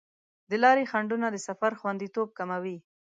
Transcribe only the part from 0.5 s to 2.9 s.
لارې خنډونه د سفر خوندیتوب کموي.